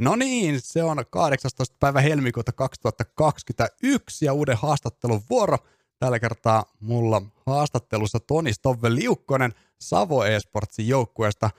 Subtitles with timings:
[0.00, 1.76] No niin, se on 18.
[1.80, 5.58] päivä helmikuuta 2021 ja uuden haastattelun vuoro.
[5.98, 11.50] Tällä kertaa mulla haastattelussa Toni Stove Liukkonen Savo Esportsin joukkueesta.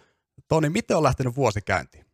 [0.47, 2.05] Toni, miten on lähtenyt vuosi käyntiin?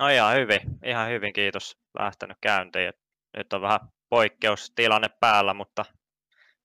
[0.00, 1.78] No ihan hyvin, ihan hyvin, kiitos.
[1.98, 2.92] Lähtenyt käyntiin.
[3.36, 5.84] Nyt on vähän poikkeustilanne päällä, mutta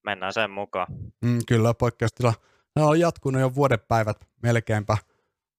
[0.04, 0.88] mennään sen mukaan.
[1.22, 2.34] Mm, kyllä, poikkeustila.
[2.76, 4.98] Ne on jatkunut jo vuoden päivät melkeinpä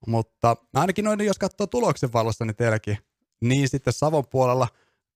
[0.06, 2.98] mutta ainakin noin, jos katsoo tuloksen valossa, niin teilläkin
[3.40, 4.68] niin sitten Savon puolella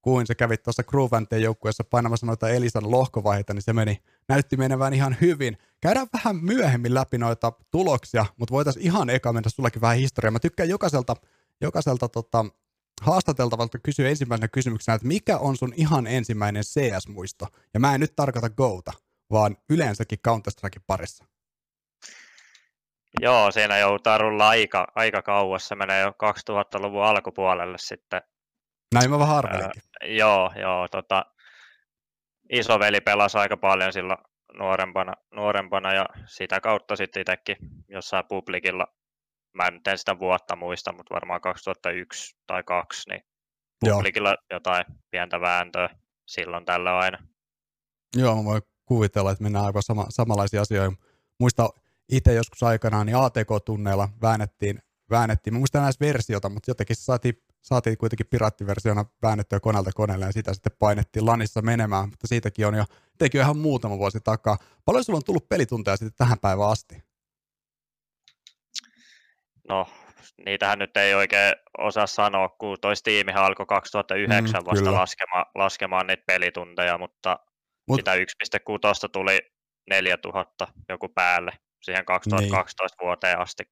[0.02, 4.95] kuin se kävi tuossa Groovanteen joukkueessa painamassa noita Elisan lohkovaiheita, niin se meni, näytti menevän
[4.95, 5.59] ihan hyvin.
[5.80, 10.30] Käydään vähän myöhemmin läpi noita tuloksia, mutta voitaisiin ihan eka mennä sullakin vähän historiaa.
[10.30, 11.16] Mä tykkään jokaiselta,
[11.60, 12.45] jokaiselta tota,
[13.02, 17.47] haastateltavalta kysyä ensimmäisenä kysymyksenä, että mikä on sun ihan ensimmäinen CS-muisto?
[17.74, 18.93] Ja mä en nyt tarkoita Gouta,
[19.30, 21.24] vaan yleensäkin Counter-Strikein parissa.
[23.21, 25.69] Joo, siinä joudutaan rulla aika, aika kauas.
[25.69, 28.23] Se menee jo 2000-luvun alkupuolelle sitten.
[28.95, 29.83] Näin mä vähän arvelinkin.
[30.03, 30.89] Öö, joo, joo.
[30.89, 31.27] Tota,
[32.52, 34.19] isoveli pelasi aika paljon silloin
[34.59, 37.57] nuorempana, nuorempana ja sitä kautta sitten itsekin
[37.89, 38.87] jossain publikilla,
[39.55, 43.21] mä en en sitä vuotta muista, mutta varmaan 2001 tai 2, niin
[43.80, 44.37] publikilla Joo.
[44.51, 45.89] jotain pientä vääntöä
[46.27, 47.19] silloin tällä aina.
[48.17, 50.97] Joo, mä voin kuvitella, että mennään aivan sama, samanlaisia asioita.
[51.41, 51.69] Muista
[52.11, 54.79] itse joskus aikanaan niin ATK-tunneilla väännettiin,
[55.11, 55.55] väännettiin.
[55.55, 60.55] Mä muistan näissä versiota, mutta jotenkin saatiin, saatiin kuitenkin piraattiversiona väännettyä koneelta koneelle ja sitä
[60.55, 62.85] sitten painettiin lanissa menemään, mutta siitäkin on jo,
[63.19, 64.56] teki jo ihan muutama vuosi takaa.
[64.84, 67.03] Paljon sulla on tullut pelitunteja sitten tähän päivään asti?
[69.69, 69.87] No,
[70.47, 76.06] niitähän nyt ei oikein osaa sanoa, kun toi Steamihan alkoi 2009 mm, vasta laskemaan, laskemaan
[76.06, 77.39] niitä pelitunteja, mutta
[77.89, 79.39] Mut, sitä 1.6 tuli
[79.91, 81.50] 4000 joku päälle
[81.83, 83.06] siihen 2012 niin.
[83.06, 83.62] vuoteen asti,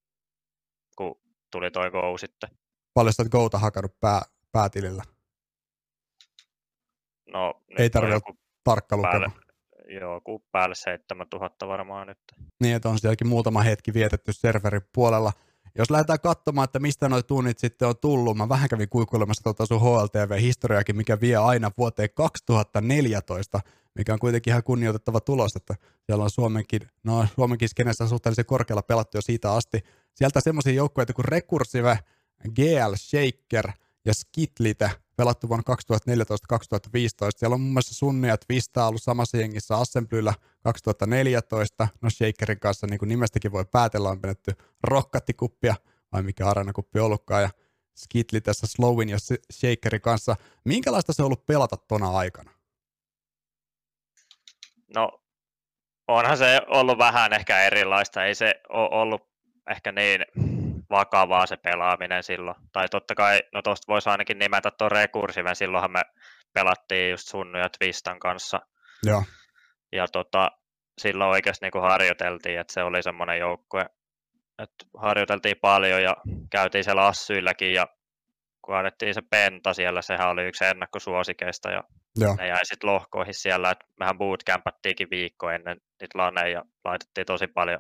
[0.97, 1.21] kun
[1.51, 2.51] tuli toi Go sitten.
[2.95, 5.03] Paljon oot Gouta hakannut pää, päätilillä?
[7.33, 8.21] No, Ei tarvitse
[8.65, 9.31] tarkka lukema.
[9.89, 12.19] Joo, kun päälle 7000 varmaan nyt.
[12.61, 15.33] Niin, että on sielläkin muutama hetki vietetty serverin puolella.
[15.79, 19.67] Jos lähdetään katsomaan, että mistä nuo tunnit sitten on tullut, mä vähän kävin kuikuilemassa tuota
[19.67, 23.61] sun HLTV-historiakin, mikä vie aina vuoteen 2014,
[23.99, 25.75] mikä on kuitenkin ihan kunnioitettava tulos, että
[26.07, 29.85] siellä on Suomenkin, no Suomenkin skenessä suhteellisen korkealla pelattu jo siitä asti.
[30.15, 31.99] Sieltä semmoisia joukkueita kuin Recursive,
[32.55, 33.73] GL Shaker
[34.05, 35.75] ja Skitlite pelattu vuonna 2014-2015.
[37.37, 41.89] Siellä on muun muassa Sunni ja Twista ollut samassa jengissä Assemblyllä 2014.
[42.03, 45.75] No Shakerin kanssa, niin kuin nimestäkin voi päätellä, on menetty rokkatikuppia,
[46.13, 47.51] vai mikä areenakuppi ollutkaan, ja
[47.95, 49.19] Skitli tässä Slowin ja
[49.53, 50.37] Shakerin kanssa.
[50.65, 52.58] Minkälaista se on ollut pelata tona aikana?
[54.95, 55.23] No,
[56.09, 58.25] onhan se ollut vähän ehkä erilaista.
[58.25, 59.29] Ei se ole ollut
[59.71, 60.25] ehkä niin
[60.91, 62.57] vakavaa se pelaaminen silloin.
[62.73, 66.03] Tai totta kai, no tuosta voisi ainakin nimetä tuon rekursiven, silloinhan me
[66.53, 68.61] pelattiin just Sunnu ja Twistan kanssa.
[69.03, 69.25] Joo.
[69.93, 70.51] Ja tota,
[70.99, 73.87] silloin oikeasti niin kuin harjoiteltiin, että se oli semmoinen joukkue,
[74.59, 76.17] että harjoiteltiin paljon ja
[76.51, 77.87] käytiin siellä assyilläkin ja
[78.63, 81.85] kun annettiin se penta siellä, sehän oli yksi ennakkosuosikeista ja
[82.17, 82.37] Joo.
[82.37, 87.47] ne jäi sitten lohkoihin siellä, että mehän bootcampattiinkin viikko ennen niitä laneja ja laitettiin tosi
[87.47, 87.79] paljon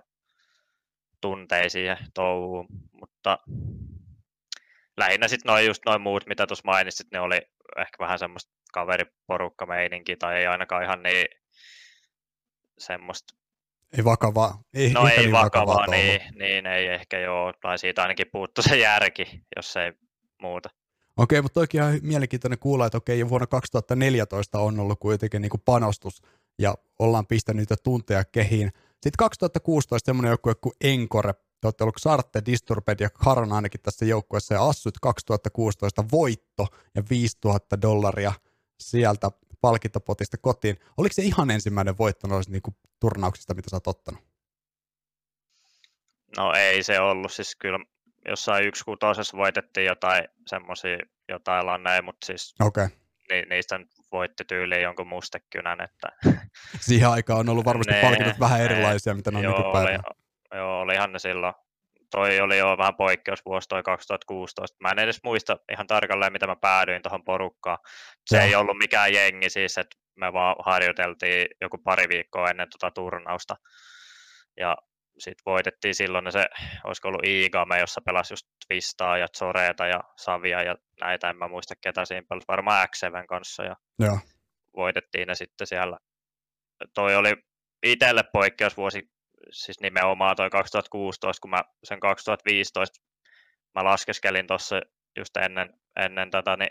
[1.20, 3.38] tunteisiin ja touhuun, mutta
[4.96, 7.36] lähinnä sitten noin just noin muut, mitä tuossa mainitsit, ne oli
[7.78, 11.26] ehkä vähän semmoista kaveriporukka meininki tai ei ainakaan ihan niin
[12.78, 13.38] semmoista
[13.96, 14.62] ei vakavaa.
[14.74, 18.62] Ei, no ei niin vakavaa, vakavaa niin, niin, ei ehkä joo, tai siitä ainakin puuttu
[18.62, 19.92] se järki, jos ei
[20.42, 20.68] muuta.
[21.18, 25.62] Okei, mutta toikin ihan mielenkiintoinen kuulla, että okei, vuonna 2014 on ollut kuitenkin niin kuin
[25.64, 26.22] panostus
[26.58, 28.70] ja ollaan pistänyt niitä tunteja kehiin.
[28.92, 34.04] Sitten 2016 semmoinen joukkue kuin Encore, te olette ollut Sarte, Disturbed ja Karan ainakin tässä
[34.04, 38.32] joukkueessa ja Assut 2016 voitto ja 5000 dollaria
[38.80, 39.30] sieltä
[39.60, 40.78] palkintopotista kotiin.
[40.96, 42.62] Oliko se ihan ensimmäinen voitto noista niin
[43.00, 44.20] turnauksista, mitä sä oot ottanut?
[46.36, 47.78] No ei se ollut, siis kyllä
[48.28, 52.88] jossain yksi kutosessa voitettiin jotain semmoisia jotain lanneja, mutta siis okay.
[53.30, 53.80] ni, niistä
[54.12, 55.78] voitti tyyliin jonkun mustekynän.
[55.80, 56.08] Että...
[56.80, 60.02] Siihen aikaan on ollut varmasti ne, palkinnot vähän erilaisia, mitä ne on joo, nykypäivänä.
[60.06, 61.54] Oli, joo, olihan ne silloin.
[62.10, 64.76] Toi oli jo vähän poikkeusvuosi toi 2016.
[64.80, 67.78] Mä en edes muista ihan tarkalleen, mitä mä päädyin tuohon porukkaan.
[68.26, 68.42] Se ja.
[68.42, 73.56] ei ollut mikään jengi siis, että me vaan harjoiteltiin joku pari viikkoa ennen tuota turnausta.
[74.60, 74.76] Ja
[75.18, 76.46] sitten voitettiin silloin se,
[76.84, 81.48] olisiko ollut Iigame, jossa pelasi just Twistaa ja Zoreeta ja Savia ja näitä, en mä
[81.48, 84.18] muista ketä siinä pelasi, varmaan x kanssa ja Joo.
[84.76, 85.98] voitettiin ne sitten siellä.
[86.94, 87.34] Toi oli
[87.82, 89.02] itselle poikkeusvuosi,
[89.50, 93.00] siis nimenomaan toi 2016, kun mä sen 2015
[93.74, 94.80] mä laskeskelin tuossa
[95.18, 96.70] just ennen, ennen tätä, niin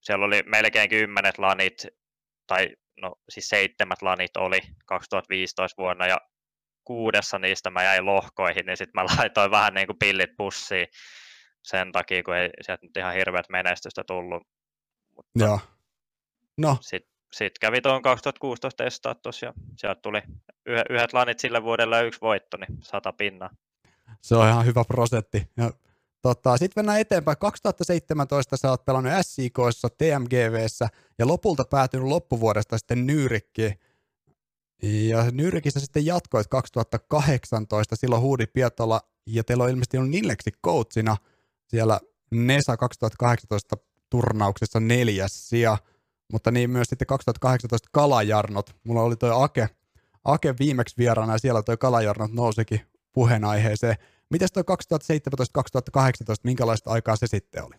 [0.00, 1.86] siellä oli melkein kymmenet lanit,
[2.46, 2.68] tai
[3.00, 6.18] no siis seitsemät lanit oli 2015 vuonna, ja
[6.84, 10.86] kuudessa niistä mä jäin lohkoihin, niin sitten mä laitoin vähän niin kuin pillit pussiin
[11.62, 14.42] sen takia, kun ei sieltä nyt ihan hirveät menestystä tullut.
[15.16, 15.60] Mutta Joo.
[16.58, 16.78] No.
[16.80, 20.22] Sitten sit kävi tuon 2016 testaa ja sieltä tuli
[20.66, 23.50] yhdet lanit sillä vuodella ja yksi voitto, niin sata pinnaa.
[24.20, 25.48] Se on ihan hyvä prosentti.
[25.56, 25.70] Ja
[26.24, 27.38] Tota, Sitten mennään eteenpäin.
[27.38, 30.88] 2017 sä oot pelannut SIKssa, TMGVssä
[31.18, 33.74] ja lopulta päätynyt loppuvuodesta sitten Nyyrikkiin.
[34.84, 41.16] Ja Nyrikissä sitten jatkoit 2018, silloin Huudi Pietola, ja teillä on ilmeisesti ollut Nilleksi coachina
[41.66, 42.00] siellä
[42.30, 43.76] NESA 2018
[44.10, 45.78] turnauksessa neljäs sija,
[46.32, 48.76] mutta niin myös sitten 2018 Kalajarnot.
[48.84, 49.68] Mulla oli toi Ake,
[50.24, 52.80] Ake viimeksi vieraana ja siellä toi Kalajarnot nousikin
[53.12, 53.96] puheenaiheeseen.
[54.30, 54.62] Miten toi
[55.98, 56.00] 2017-2018,
[56.42, 57.74] minkälaista aikaa se sitten oli?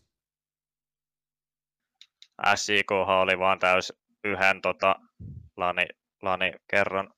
[2.55, 3.93] SIK oli vaan täys
[4.23, 4.95] yhden tota,
[5.57, 5.85] lani,
[6.25, 7.13] lani kerran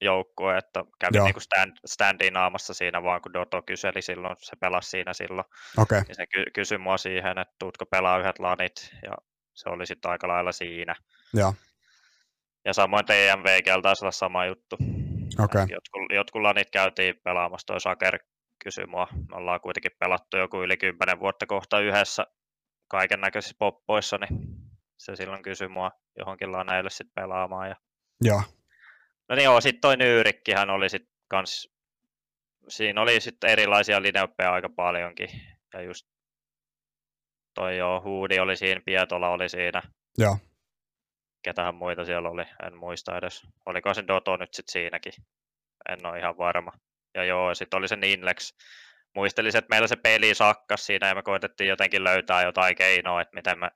[0.00, 1.24] joukkue, että kävi Joo.
[1.24, 5.44] niinku stand, standin naamassa siinä vaan, kun Doto kyseli silloin, se pelasi siinä silloin.
[5.78, 6.02] Okay.
[6.08, 9.12] Niin se ky- kysyi mua siihen, että tuutko pelaa yhdet lanit, ja
[9.54, 10.94] se oli sitten aika lailla siinä.
[11.34, 11.54] Joo.
[12.64, 14.76] Ja samoin TMV taisi olla sama juttu.
[15.44, 15.62] Okay.
[15.62, 18.18] Jotkut, jotkut lanit käytiin pelaamassa, toi Saker
[18.64, 19.08] kysyi mua.
[19.12, 22.26] Me ollaan kuitenkin pelattu joku yli kymmenen vuotta kohta yhdessä
[22.88, 24.40] kaiken näköisissä poppoissa, niin
[24.96, 27.68] se silloin kysyi mua johonkin laneille sitten pelaamaan.
[27.68, 27.76] Ja...
[28.24, 28.42] Joo.
[29.28, 31.68] No niin joo, sitten toi Nyyrikkihän oli sitten kans,
[32.68, 35.28] siinä oli sitten erilaisia lineuppeja aika paljonkin.
[35.74, 36.06] Ja just
[37.54, 39.82] toi joo, Huudi oli siinä, Pietola oli siinä.
[40.18, 40.38] Joo.
[41.42, 43.42] Ketähän muita siellä oli, en muista edes.
[43.66, 45.12] Oliko se Doto nyt sitten siinäkin?
[45.88, 46.72] En ole ihan varma.
[47.14, 48.52] Ja joo, sitten oli se Ninlex.
[49.14, 53.34] Muistelisin, että meillä se peli sakkas siinä ja me koitettiin jotenkin löytää jotain keinoa, että
[53.34, 53.70] miten me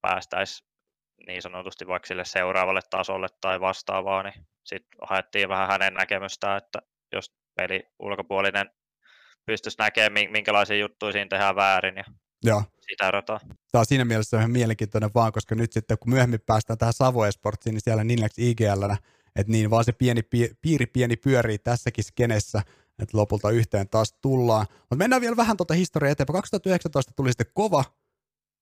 [0.00, 0.67] päästäisiin
[1.26, 6.78] niin sanotusti vaikka sille seuraavalle tasolle tai vastaavaa, niin sitten haettiin vähän hänen näkemystään, että
[7.12, 8.70] jos peli ulkopuolinen
[9.46, 12.04] pystyisi näkemään, minkälaisia juttuja siinä tehdään väärin ja
[12.44, 12.62] Joo.
[12.80, 13.40] sitä rataa.
[13.72, 17.26] Tämä on siinä mielessä ihan mielenkiintoinen vaan, koska nyt sitten kun myöhemmin päästään tähän Savo
[17.26, 18.92] Esportsiin, niin siellä Ninlex IGL
[19.38, 20.22] että niin vaan se pieni
[20.62, 22.62] piiri pieni pyörii tässäkin skenessä,
[23.02, 24.66] että lopulta yhteen taas tullaan.
[24.78, 26.34] Mutta mennään vielä vähän tuota historiaa eteenpäin.
[26.34, 27.84] 2019 tuli sitten kova,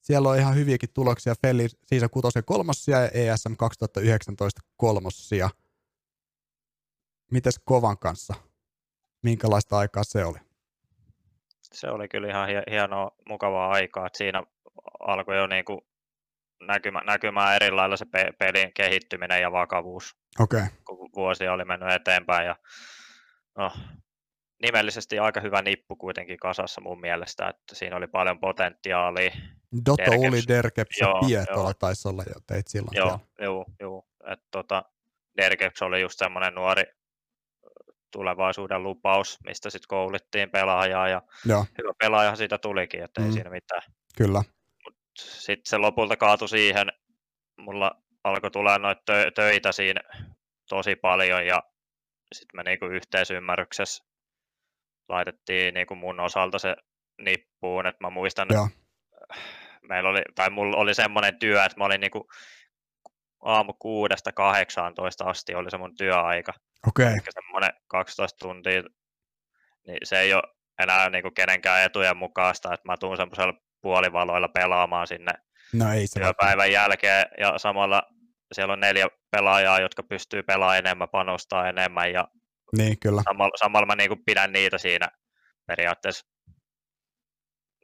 [0.07, 5.51] siellä on ihan hyviäkin tuloksia, Felli Season 6 kolmossia ja ESM 2019 kolmossia.
[7.33, 8.35] Mites kovan kanssa?
[9.23, 10.39] Minkälaista aikaa se oli?
[11.63, 14.07] Se oli kyllä ihan hienoa, mukavaa aikaa.
[14.07, 14.43] Että siinä
[15.01, 15.87] alkoi jo niinku
[16.61, 20.17] näkymä, näkymään eri lailla se pe- pelin kehittyminen ja vakavuus.
[20.41, 20.67] Okay.
[20.85, 22.57] Kun vuosia oli mennyt eteenpäin ja
[23.59, 23.73] no,
[24.63, 29.31] nimellisesti aika hyvä nippu kuitenkin kasassa mun mielestä, että siinä oli paljon potentiaalia.
[29.87, 32.97] Dotto Derkeps, oli Derkeps ja Pietola taisi olla jo teit silloin.
[32.97, 34.07] Joo, joo, joo.
[34.33, 34.85] Et tota,
[35.37, 36.85] Derkeps oli just semmoinen nuori
[38.11, 41.67] tulevaisuuden lupaus, mistä sitten koulittiin pelaajaa ja Joo.
[41.79, 43.27] hyvä pelaaja siitä tulikin, että mm.
[43.27, 43.83] ei siinä mitään.
[44.17, 44.43] Kyllä
[45.19, 46.93] sitten se lopulta kaatui siihen,
[47.59, 50.01] mulla alkoi tulla noita tö- töitä siinä
[50.69, 51.63] tosi paljon ja
[52.33, 54.05] sitten me niinku yhteisymmärryksessä
[55.09, 56.77] laitettiin niinku mun osalta se
[57.23, 58.69] nippuun, että mä muistan, Joo.
[59.89, 62.29] meillä oli, tai mulla oli semmoinen työ, että mä olin niinku
[63.43, 66.53] aamu kuudesta 18 asti oli se mun työaika.
[66.89, 67.07] Okei.
[67.07, 67.19] Okay.
[67.31, 68.83] semmoinen 12 tuntia,
[69.87, 70.43] niin se ei ole
[70.83, 75.33] enää niinku kenenkään etujen mukaista, että mä tuun semmoisella puolivaloilla pelaamaan sinne
[75.73, 78.03] no ei se työpäivän jälkeen ja samalla
[78.53, 82.29] siellä on neljä pelaajaa, jotka pystyy pelaamaan enemmän, panostaa enemmän ja
[82.77, 83.23] niin, kyllä.
[83.23, 85.09] Samalla, samalla mä niin kuin pidän niitä siinä
[85.67, 86.27] periaatteessa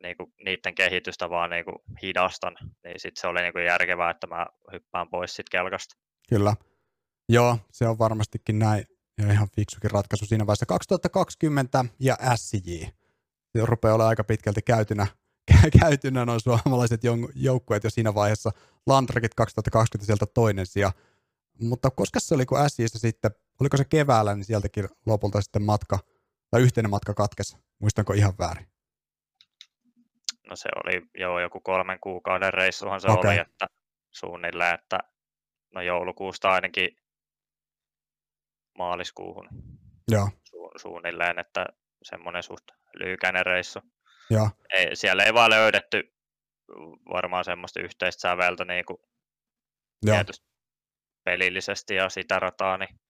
[0.02, 4.10] niin kuin niiden kehitystä vaan niin kuin hidastan, niin sitten se oli niin kuin järkevää,
[4.10, 5.94] että mä hyppään pois sit kelkasta.
[6.28, 6.56] Kyllä.
[7.28, 8.84] Joo, se on varmastikin näin
[9.18, 10.66] ja ihan fiksukin ratkaisu siinä vaiheessa.
[10.66, 12.86] 2020 ja SJ.
[13.52, 15.06] Se rupeaa olemaan aika pitkälti käytynä
[15.80, 17.00] käytynä noin suomalaiset
[17.34, 18.50] joukkueet jo siinä vaiheessa.
[18.86, 20.92] Landrakit 2020 sieltä toinen sija.
[21.61, 23.30] Mutta koska se oli, kun SJssä sitten,
[23.61, 25.99] oliko se keväällä, niin sieltäkin lopulta sitten matka,
[26.50, 27.56] tai yhteinen matka katkesi.
[27.78, 28.66] Muistanko ihan väärin?
[30.47, 33.30] No se oli jo joku kolmen kuukauden reissuhan se okay.
[33.30, 33.66] oli, että
[34.11, 34.99] suunnilleen, että
[35.75, 36.97] no joulukuusta ainakin
[38.78, 39.49] maaliskuuhun
[40.09, 40.26] Joo.
[40.26, 41.66] Su- suunnilleen, että
[42.02, 43.80] semmoinen suht lyhykäinen reissu.
[44.30, 44.50] Joo.
[44.73, 46.14] Ei, siellä ei vaan löydetty
[47.12, 48.99] varmaan semmoista yhteistä säveltä niin kuin
[50.04, 50.51] tietysti
[51.25, 53.00] pelillisesti ja sitä rataa, niin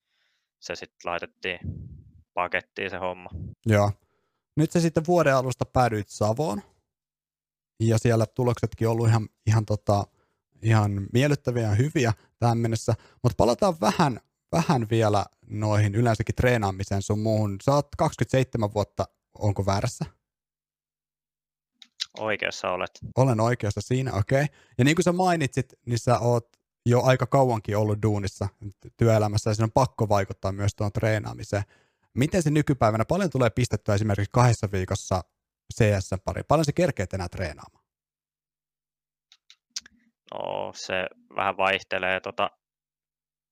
[0.59, 1.59] se sitten laitettiin
[2.33, 3.29] pakettiin se homma.
[3.65, 3.91] Joo.
[4.55, 6.61] Nyt se sitten vuoden alusta päädyit Savoon.
[7.79, 10.07] ja siellä tuloksetkin ollut ihan, ihan, tota,
[10.61, 12.93] ihan miellyttäviä ja hyviä tähän mennessä,
[13.23, 14.19] mutta palataan vähän,
[14.51, 17.57] vähän vielä noihin yleensäkin treenaamiseen sun muuhun.
[17.63, 19.05] Sä oot 27 vuotta,
[19.39, 20.05] onko väärässä?
[22.19, 22.91] Oikeassa olet.
[23.17, 24.43] Olen oikeassa siinä, okei.
[24.43, 24.55] Okay.
[24.77, 26.49] Ja niin kuin sä mainitsit, niin sä oot
[26.85, 28.47] jo aika kauankin ollut duunissa
[28.97, 31.63] työelämässä ja siinä on pakko vaikuttaa myös tuon treenaamiseen.
[32.13, 35.21] Miten se nykypäivänä, paljon tulee pistettyä esimerkiksi kahdessa viikossa
[35.73, 36.43] CS pari?
[36.47, 37.83] Paljon se kerkeet enää treenaamaan?
[40.33, 42.19] No se vähän vaihtelee.
[42.19, 42.49] Tota,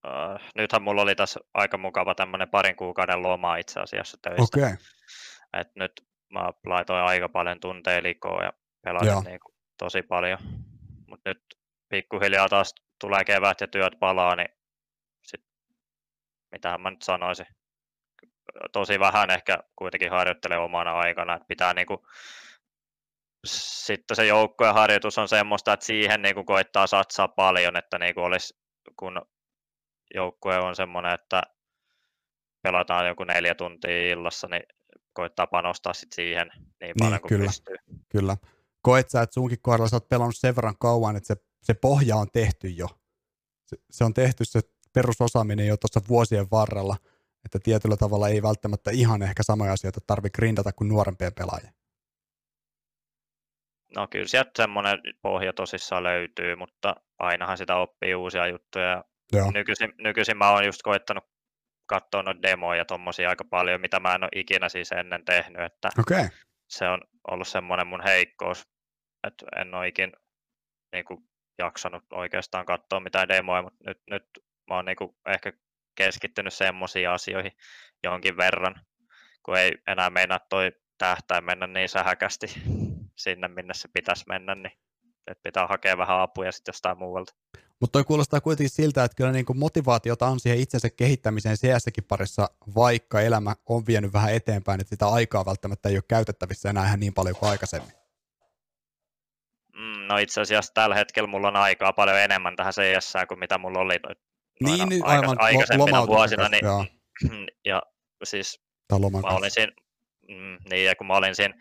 [0.06, 4.44] äh, nythän mulla oli tässä aika mukava tämmöinen parin kuukauden loma itse asiassa töistä.
[4.44, 4.64] Okei.
[4.64, 4.78] Okay.
[5.54, 5.92] Et nyt
[6.34, 10.40] mä laitoin aika paljon tunteja likoon ja pelasin niin kuin tosi paljon.
[11.08, 11.44] Mutta nyt
[11.90, 14.50] pikkuhiljaa taas tulee kevät ja työt palaa, niin
[15.22, 15.42] sit,
[16.52, 17.46] mitähän mä nyt sanoisin.
[18.72, 22.08] Tosi vähän ehkä kuitenkin harjoittelee omana aikana, että pitää niinku,
[23.48, 28.54] sitten se joukkojen harjoitus on semmoista, että siihen niinku koittaa satsaa paljon, että niinku olisi,
[29.00, 29.22] kun
[30.14, 31.42] joukkue on semmoinen, että
[32.62, 34.64] pelataan joku neljä tuntia illassa, niin
[35.14, 36.50] koittaa panostaa sit siihen
[36.82, 37.76] niin paljon niin, kuin kyllä, pystyy.
[38.10, 38.38] Kyllä.
[38.82, 42.16] Koet sä, että sunkin kohdalla sä oot pelannut sen verran kauan, että se, se pohja
[42.16, 42.88] on tehty jo.
[43.66, 44.62] Se, se on tehty se
[44.94, 46.96] perusosaaminen jo tuossa vuosien varrella,
[47.46, 51.74] että tietyllä tavalla ei välttämättä ihan ehkä samoja asioita tarvitse grindata kuin nuorempien pelaajien.
[53.96, 59.04] No kyllä sieltä semmoinen pohja tosissaan löytyy, mutta ainahan sitä oppii uusia juttuja.
[59.34, 59.52] Joo.
[59.52, 61.24] Nykyisin, nykyisin mä oon just koittanut
[61.86, 65.90] katsoa noita demoja tommosia aika paljon, mitä mä en ole ikinä siis ennen tehnyt, että
[66.00, 66.30] okay.
[66.70, 67.02] se on
[67.32, 68.68] ollut semmoinen mun heikkous,
[69.28, 70.12] että en ole ikinä
[70.94, 74.24] niin kuin, jaksanut oikeastaan katsoa mitään demoja, mutta nyt, nyt
[74.70, 75.54] mä oon niin kuin, ehkä
[75.96, 77.52] keskittynyt semmoisiin asioihin
[78.04, 78.76] jonkin verran,
[79.44, 82.48] kun ei enää meinaa toi tähtäin mennä niin sähäkästi
[83.24, 84.72] sinne, minne se pitäisi mennä, niin
[85.28, 87.34] että pitää hakea vähän apuja sitten jostain muualta.
[87.80, 91.86] Mutta toi kuulostaa kuitenkin siltä, että kyllä niin kuin motivaatiota on siihen itsensä kehittämiseen cs
[92.08, 96.86] parissa, vaikka elämä on vienyt vähän eteenpäin, että sitä aikaa välttämättä ei ole käytettävissä enää
[96.86, 98.01] ihan niin paljon kuin aikaisemmin.
[100.12, 103.80] No itse asiassa tällä hetkellä mulla on aikaa paljon enemmän tähän CS kuin mitä mulla
[103.80, 104.00] oli
[104.60, 106.50] niin, niin, aivan, aikaisempina vuosina.
[106.50, 106.86] Niin, joo.
[107.66, 107.82] ja
[108.24, 109.72] siis mä olin siinä,
[110.28, 111.56] mm, niin, ja kun mä olin siinä,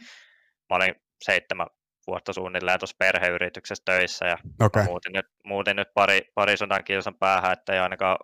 [0.70, 1.66] mä olin seitsemän
[2.06, 4.84] vuotta suunnilleen tuossa perheyrityksessä töissä ja okay.
[4.84, 8.18] muutin nyt, muutin nyt pari, pari sodan kilsan päähän, että ei ainakaan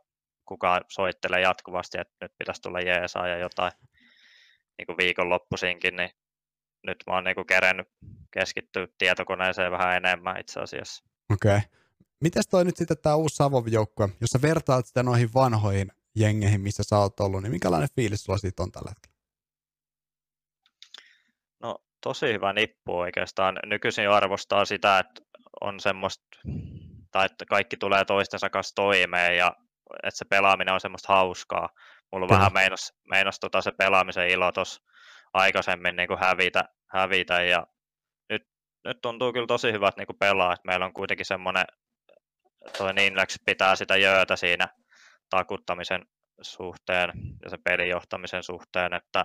[0.48, 3.72] kukaan soittele jatkuvasti, että nyt pitäisi tulla jeesaa ja jotain
[4.78, 6.10] niin kuin viikonloppuisinkin, niin
[6.86, 7.88] nyt mä oon niin kuin kerennyt
[8.38, 11.04] keskittyä tietokoneeseen vähän enemmän itse asiassa.
[11.32, 11.56] Okei.
[11.56, 11.68] Okay.
[12.20, 16.60] Mites toi nyt sitten tämä uusi Savon joukkue, jos sä vertaat sitä noihin vanhoihin jengeihin,
[16.60, 19.16] missä sä oot ollut, niin minkälainen fiilis sulla siitä on tällä hetkellä?
[22.06, 23.58] tosi hyvä nippu oikeastaan.
[23.66, 25.22] Nykyisin arvostaa sitä, että
[25.60, 26.24] on semmoista,
[27.10, 29.52] tai että kaikki tulee toistensa kanssa toimeen ja
[30.02, 31.68] että se pelaaminen on semmoista hauskaa.
[32.12, 32.38] Mulla Kyllä.
[32.38, 34.82] vähän meinas, meinas tota se pelaamisen ilo tuossa
[35.32, 37.66] aikaisemmin niin kuin hävitä, hävitä ja
[38.86, 41.64] nyt, tuntuu kyllä tosi hyvät niin kuin pelaa, että meillä on kuitenkin semmoinen,
[42.78, 44.68] toi Ninlex pitää sitä jöötä siinä
[45.30, 46.06] takuttamisen
[46.42, 47.10] suhteen
[47.42, 49.24] ja se pelijohtamisen suhteen, että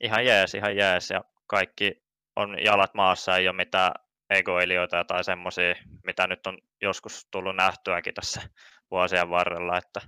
[0.00, 1.92] ihan jees, ihan jees ja kaikki
[2.36, 3.92] on jalat maassa, ei ole mitään
[4.30, 5.74] egoilijoita tai semmoisia,
[6.06, 8.42] mitä nyt on joskus tullut nähtyäkin tässä
[8.90, 10.00] vuosien varrella, että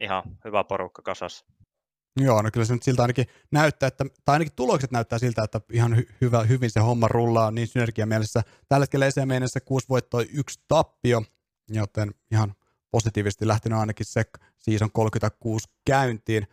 [0.00, 1.46] ihan hyvä porukka kasassa.
[2.20, 5.60] Joo, no kyllä se nyt siltä ainakin näyttää, että, tai ainakin tulokset näyttää siltä, että
[5.72, 8.42] ihan hy- hyvä, hyvin se homma rullaa niin synergiamielessä.
[8.68, 11.22] Tällä hetkellä ECM kuusi voittoa, yksi tappio,
[11.68, 12.54] joten ihan
[12.90, 14.24] positiivisesti lähtenyt ainakin se
[14.58, 16.46] season 36 käyntiin.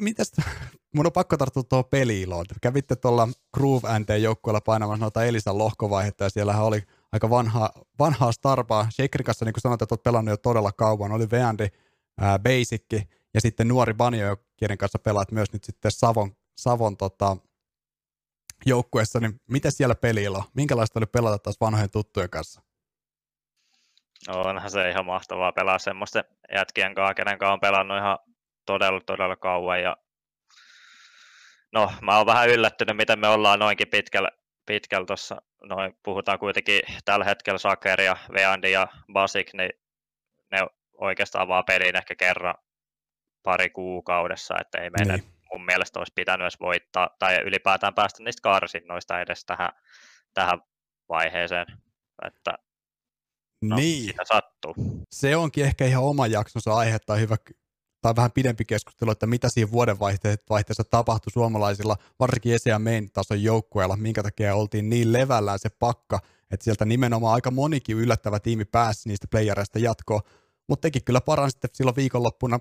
[0.00, 0.32] Mitäs,
[0.94, 2.46] mun on pakko tarttua tuohon peliiloon.
[2.62, 6.82] Kävitte tuolla Groove Anteen joukkueella painamassa noita Elisan lohkovaihetta ja siellähän oli
[7.12, 8.90] aika vanha, vanhaa starpaa.
[8.90, 11.12] Shakerin kanssa, niin kuin sanoit, että olet pelannut jo todella kauan.
[11.12, 11.68] Oli Veandi,
[12.20, 13.02] ää, Basic
[13.34, 17.36] ja sitten nuori Banjo, kenen kanssa pelaat myös nyt sitten Savon, Savon tota,
[18.66, 19.20] joukkueessa.
[19.20, 20.44] Niin miten siellä peliilo?
[20.54, 22.62] Minkälaista oli pelata taas vanhojen tuttujen kanssa?
[24.28, 26.24] No, onhan se ihan mahtavaa pelaa semmoisten
[26.54, 28.18] jätkien kanssa, kenen kanssa on pelannut ihan
[28.66, 29.82] todella, todella kauan.
[29.82, 29.96] Ja
[31.72, 34.30] no, mä oon vähän yllättynyt, miten me ollaan noinkin pitkällä,
[34.66, 35.42] pitkällä tuossa.
[35.62, 39.70] Noin, puhutaan kuitenkin tällä hetkellä Saker ja Veandi ja Basic, niin
[40.50, 40.58] ne
[40.98, 42.54] oikeastaan vaan peliin ehkä kerran
[43.44, 45.32] pari kuukaudessa, että ei meidän niin.
[45.52, 49.70] mun mielestä olisi pitänyt edes voittaa, tai ylipäätään päästä niistä karsinnoista edes tähän,
[50.34, 50.60] tähän
[51.08, 51.66] vaiheeseen.
[52.26, 52.54] Että
[53.62, 54.14] No, niin.
[54.24, 54.74] sattuu.
[55.10, 57.36] Se onkin ehkä ihan oma jaksonsa aihe tai hyvä
[58.00, 63.42] tai vähän pidempi keskustelu, että mitä siinä vuodenvaihteessa tapahtui suomalaisilla, varsinkin esi- ja main tason
[63.42, 66.20] joukkueilla, minkä takia oltiin niin levällään se pakka,
[66.50, 70.20] että sieltä nimenomaan aika monikin yllättävä tiimi pääsi niistä playereista jatkoon,
[70.68, 72.60] mutta teki kyllä paran sitten silloin viikonloppuna,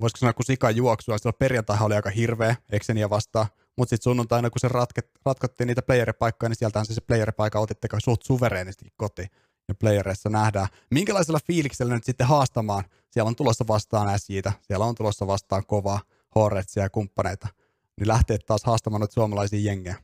[0.00, 4.50] voisiko sanoa, kun sika juoksua, silloin perjantai oli aika hirveä Exenia vastaan, mutta sitten sunnuntaina,
[4.50, 9.28] kun se ratket, ratkottiin niitä playeripaikkoja, niin sieltähän se, se playeripaikka otitte suht suvereenisti kotiin
[9.68, 10.68] ja playereissa nähdään.
[10.90, 12.84] Minkälaisella fiiliksellä nyt sitten haastamaan?
[13.10, 16.00] Siellä on tulossa vastaan siitä, siellä on tulossa vastaan kovaa
[16.34, 17.48] Horretsia ja kumppaneita.
[17.96, 19.96] Niin lähtee taas haastamaan nyt suomalaisia jengejä.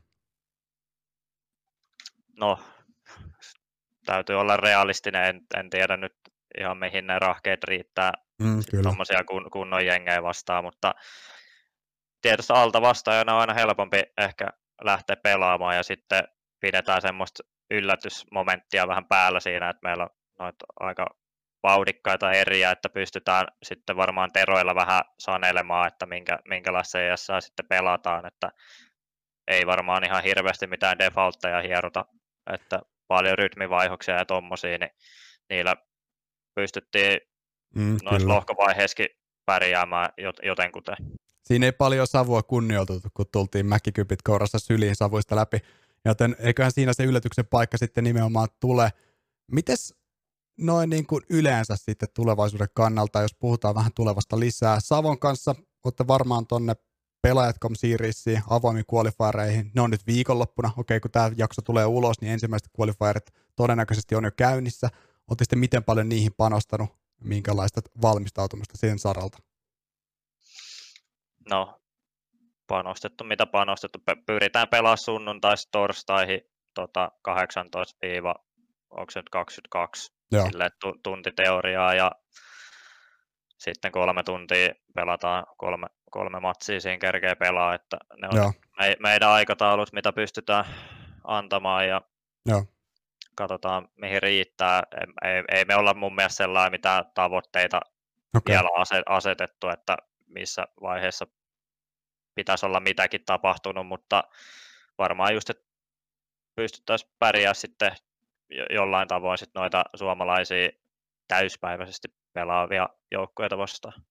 [2.38, 2.58] No,
[4.06, 5.24] täytyy olla realistinen.
[5.24, 6.14] En, en tiedä nyt
[6.60, 8.12] ihan mihin ne rahkeet riittää.
[8.42, 10.94] Mm, tuommoisia kun, kunnon jengejä vastaan, mutta
[12.22, 14.46] tietysti alta vastaajana on aina helpompi ehkä
[14.84, 16.24] lähteä pelaamaan ja sitten
[16.60, 21.06] pidetään semmoista yllätysmomenttia vähän päällä siinä, että meillä on noita aika
[21.62, 28.26] vauhdikkaita eriä, että pystytään sitten varmaan teroilla vähän sanelemaan, että minkä, minkälaista CS sitten pelataan,
[28.26, 28.48] että
[29.48, 32.04] ei varmaan ihan hirveästi mitään defaultteja hierota,
[32.52, 34.90] että paljon rytmivaihoksia ja tommosia, niin
[35.50, 35.74] niillä
[36.54, 37.20] pystyttiin
[37.74, 39.06] mm, noissa lohkovaiheissakin
[39.46, 40.10] pärjäämään
[40.42, 40.96] jotenkuten.
[41.42, 45.58] Siinä ei paljon savua kunnioitettu, kun tultiin mäkikypit kourassa syliin savuista läpi.
[46.04, 48.90] Joten eiköhän siinä se yllätyksen paikka sitten nimenomaan tule.
[49.52, 49.94] Mites
[50.58, 54.80] noin niin kuin yleensä sitten tulevaisuuden kannalta, jos puhutaan vähän tulevasta lisää.
[54.80, 56.74] Savon kanssa olette varmaan tonne
[57.22, 59.70] pelaajatkom siirissiin avoimiin qualifiereihin.
[59.74, 60.70] Ne on nyt viikonloppuna.
[60.76, 64.88] Okei, kun tämä jakso tulee ulos, niin ensimmäiset qualifierit todennäköisesti on jo käynnissä.
[65.30, 66.90] Olette sitten miten paljon niihin panostanut?
[67.20, 69.38] Minkälaista valmistautumista sen saralta?
[71.50, 71.80] No,
[72.66, 73.98] panostettu, mitä panostettu.
[74.26, 76.40] Pyritään pelaamaan sunnuntaista torstaihin
[76.74, 77.96] tota 18
[78.90, 80.12] onko se nyt 22
[80.46, 80.70] sille
[81.02, 82.10] tuntiteoriaa ja
[83.58, 89.28] sitten kolme tuntia pelataan kolme, kolme matsia siinä kerkeä pelaa, että ne on me, meidän
[89.28, 90.64] aikataulut, mitä pystytään
[91.24, 92.00] antamaan ja
[92.46, 92.64] Joo.
[93.34, 94.82] Katsotaan mihin riittää.
[95.00, 97.80] Ei, ei, ei me olla mun mielestä sellainen mitään tavoitteita
[98.36, 98.52] okay.
[98.52, 98.68] vielä
[99.06, 101.26] asetettu, että missä vaiheessa
[102.34, 104.24] pitäisi olla mitäkin tapahtunut, mutta
[104.98, 105.64] varmaan just, että
[106.54, 107.96] pystyttäisiin pärjää sitten
[108.70, 110.68] jollain tavoin sitten noita suomalaisia
[111.28, 114.02] täyspäiväisesti pelaavia joukkueita vastaan.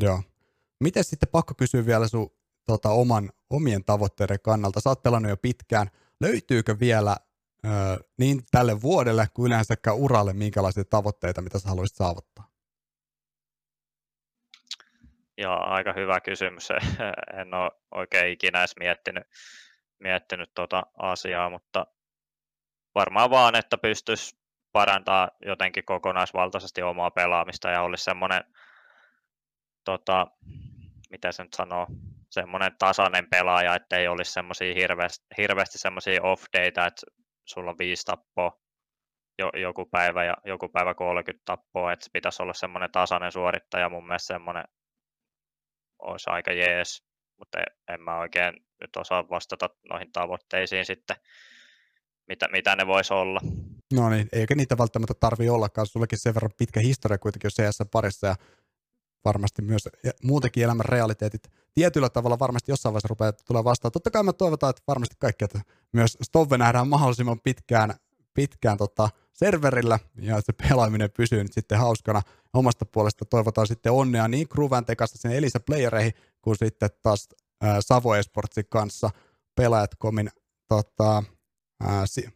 [0.00, 0.22] Joo.
[0.80, 2.30] Miten sitten pakko kysyä vielä sun
[2.66, 4.80] tota, oman, omien tavoitteiden kannalta?
[4.80, 5.90] Sä oot pelannut jo pitkään.
[6.20, 7.16] Löytyykö vielä
[8.18, 12.50] niin tälle vuodelle kuin yleensäkään uralle minkälaisia tavoitteita, mitä sä haluaisit saavuttaa?
[15.38, 16.68] Joo, aika hyvä kysymys.
[17.40, 19.24] en ole oikein ikinä edes miettinyt,
[19.98, 21.86] miettinyt tuota asiaa, mutta
[22.94, 24.38] varmaan vaan, että pystyisi
[24.72, 28.44] parantaa jotenkin kokonaisvaltaisesti omaa pelaamista ja olisi semmoinen,
[29.84, 30.26] tota,
[31.10, 31.86] mitä se nyt sanoo,
[32.30, 37.19] semmoinen tasainen pelaaja, että ei olisi semmoisia hirveästi, hirveästi semmoisia off-data, että
[37.50, 38.60] sulla on viisi tappoa
[39.38, 44.06] jo, joku päivä ja joku päivä 30 tappoa, että pitäisi olla semmoinen tasainen suorittaja, mun
[44.06, 44.64] mielestä semmoinen
[46.02, 47.04] olisi aika jees,
[47.38, 47.58] mutta
[47.88, 51.16] en mä oikein nyt osaa vastata noihin tavoitteisiin sitten,
[52.28, 53.40] mitä, mitä ne voisi olla.
[53.92, 55.86] No niin, eikä niitä välttämättä tarvi ollakaan.
[55.86, 58.34] Sullekin sen verran pitkä historia kuitenkin on CS parissa ja
[59.24, 59.88] varmasti myös
[60.22, 63.92] muutenkin elämän realiteetit tietyllä tavalla varmasti jossain vaiheessa rupeaa tulee vastaan.
[63.92, 65.60] Totta kai me toivotaan, että varmasti kaikki, että
[65.92, 67.94] myös Stove nähdään mahdollisimman pitkään,
[68.34, 72.22] pitkään tota serverillä ja se pelaaminen pysyy nyt sitten hauskana.
[72.52, 77.28] Omasta puolesta toivotaan sitten onnea niin Crewvanten kanssa sinne Elisa Playereihin kuin sitten taas
[77.80, 79.10] Savo Esportsin kanssa
[79.56, 80.30] pelaajat.comin
[80.68, 81.22] tota,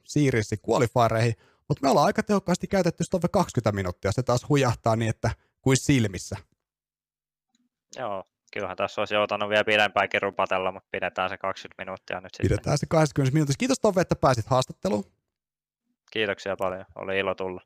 [0.05, 1.35] siirissä qualifiereihin.
[1.69, 4.13] Mutta me ollaan aika tehokkaasti käytetty Stove 20 minuuttia.
[4.13, 5.31] Se taas hujahtaa niin, että
[5.63, 6.37] kuin silmissä.
[7.99, 12.49] Joo, kyllähän tässä olisi joutanut vielä pidempäänkin rupatella, mutta pidetään se 20 minuuttia nyt sitten.
[12.49, 13.55] Pidetään se 20 minuuttia.
[13.59, 15.05] Kiitos Tove, että pääsit haastatteluun.
[16.11, 17.61] Kiitoksia paljon, oli ilo tulla.